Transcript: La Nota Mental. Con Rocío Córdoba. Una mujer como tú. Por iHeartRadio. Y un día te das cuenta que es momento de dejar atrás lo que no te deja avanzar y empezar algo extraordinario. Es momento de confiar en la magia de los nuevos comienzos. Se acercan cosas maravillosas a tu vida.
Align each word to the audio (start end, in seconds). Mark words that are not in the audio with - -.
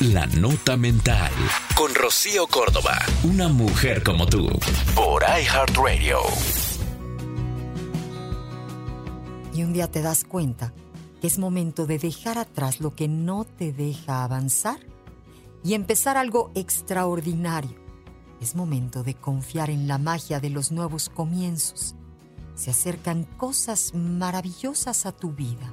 La 0.00 0.26
Nota 0.26 0.76
Mental. 0.76 1.32
Con 1.74 1.94
Rocío 1.94 2.46
Córdoba. 2.48 2.98
Una 3.24 3.48
mujer 3.48 4.02
como 4.02 4.26
tú. 4.26 4.46
Por 4.94 5.22
iHeartRadio. 5.22 6.18
Y 9.54 9.62
un 9.62 9.72
día 9.72 9.90
te 9.90 10.02
das 10.02 10.24
cuenta 10.24 10.74
que 11.22 11.26
es 11.26 11.38
momento 11.38 11.86
de 11.86 11.98
dejar 11.98 12.36
atrás 12.36 12.80
lo 12.80 12.94
que 12.94 13.08
no 13.08 13.44
te 13.44 13.72
deja 13.72 14.22
avanzar 14.22 14.80
y 15.64 15.72
empezar 15.72 16.18
algo 16.18 16.50
extraordinario. 16.54 17.74
Es 18.42 18.54
momento 18.54 19.02
de 19.02 19.14
confiar 19.14 19.70
en 19.70 19.88
la 19.88 19.96
magia 19.96 20.40
de 20.40 20.50
los 20.50 20.72
nuevos 20.72 21.08
comienzos. 21.08 21.94
Se 22.54 22.70
acercan 22.70 23.24
cosas 23.38 23.94
maravillosas 23.94 25.06
a 25.06 25.12
tu 25.12 25.32
vida. 25.32 25.72